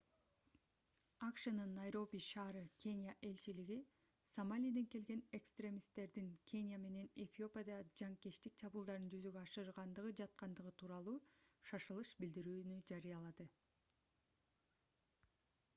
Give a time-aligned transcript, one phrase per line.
[1.27, 2.33] акшнын найроби ш.
[2.83, 3.77] кения элчилиги
[4.35, 11.17] сомалиден келген экстремисттердин кения менен эфиопияда жанкечтик чабуулдарын жүзөгө ашырганы жаткандыгы тууралуу
[11.73, 13.49] шашылыш билдирүүнү жарыялады